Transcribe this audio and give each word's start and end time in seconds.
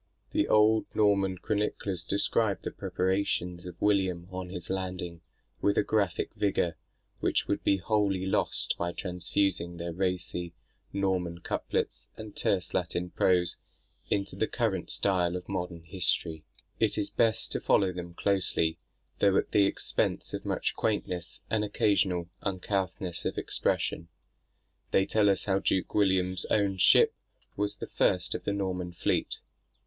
The 0.31 0.47
old 0.47 0.87
Norman 0.95 1.37
chroniclers 1.37 2.03
describe 2.03 2.63
the 2.63 2.71
preparations 2.71 3.67
of 3.67 3.79
William 3.79 4.27
on 4.31 4.49
his 4.49 4.71
landing, 4.71 5.21
with 5.61 5.77
a 5.77 5.83
graphic 5.83 6.33
vigour, 6.33 6.75
which 7.19 7.47
would 7.47 7.63
be 7.63 7.77
wholly 7.77 8.25
lost 8.25 8.73
by 8.79 8.93
transfusing 8.93 9.77
their 9.77 9.93
racy 9.93 10.53
Norman 10.91 11.41
couplets 11.41 12.07
and 12.17 12.35
terse 12.35 12.73
Latin 12.73 13.11
prose 13.11 13.57
into 14.09 14.35
the 14.35 14.47
current 14.47 14.89
style 14.89 15.35
of 15.35 15.47
modern 15.47 15.83
history. 15.83 16.45
It 16.79 16.97
is 16.97 17.11
best 17.11 17.51
to 17.51 17.61
follow 17.61 17.91
them 17.91 18.15
closely, 18.15 18.79
though 19.19 19.37
at 19.37 19.51
the 19.51 19.65
expense 19.67 20.33
of 20.33 20.45
much 20.47 20.73
quaintness 20.75 21.41
and 21.51 21.63
occasional 21.63 22.27
uncouthness 22.41 23.23
of 23.23 23.37
expression. 23.37 24.07
They 24.89 25.05
tell 25.05 25.29
us 25.29 25.45
how 25.45 25.59
Duke 25.59 25.93
William's 25.93 26.45
own 26.49 26.77
ship 26.77 27.13
was 27.55 27.75
the 27.75 27.85
first 27.85 28.33
of 28.33 28.45
the 28.45 28.53
Norman 28.53 28.93
fleet. 28.93 29.41